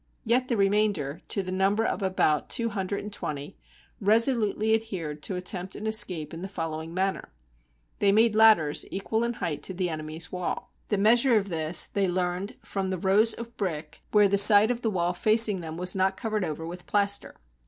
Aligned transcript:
Yet 0.25 0.47
the 0.47 0.57
remainder, 0.57 1.21
to 1.27 1.43
the 1.43 1.51
number 1.51 1.85
of 1.85 2.01
about 2.01 2.49
two 2.49 2.69
hundred 2.69 3.03
and 3.03 3.13
twenty, 3.13 3.55
resolutely 3.99 4.73
adhered 4.73 5.21
to 5.21 5.35
attempt 5.35 5.75
an 5.75 5.85
escape 5.85 6.33
in 6.33 6.41
the 6.41 6.47
following 6.47 6.91
manner:— 6.91 7.29
They 7.99 8.11
made 8.11 8.33
ladders 8.33 8.83
equal 8.89 9.23
in 9.23 9.33
height 9.33 9.61
to 9.61 9.75
the 9.75 9.91
enemy's 9.91 10.31
wall. 10.31 10.71
The 10.87 10.97
measure 10.97 11.37
of 11.37 11.49
this 11.49 11.85
they 11.85 12.07
learned 12.07 12.55
from 12.63 12.89
the 12.89 12.97
rows 12.97 13.33
of 13.33 13.49
159 13.49 13.49
GREECE 13.79 13.89
brick, 13.89 14.01
where 14.11 14.27
the 14.27 14.39
side 14.39 14.71
of 14.71 14.81
the 14.81 14.89
wall 14.89 15.13
facing 15.13 15.61
them 15.61 15.77
was 15.77 15.95
not 15.95 16.17
covered 16.17 16.43
over 16.43 16.65
with 16.65 16.87
plaster. 16.87 17.35